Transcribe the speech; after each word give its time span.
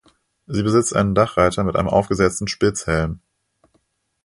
Sie 0.47 0.63
besitzt 0.63 0.95
einen 0.95 1.13
Dachreiter 1.13 1.63
mit 1.63 1.75
einem 1.75 1.87
aufgesetzten 1.87 2.47
Spitzhelm. 2.47 3.19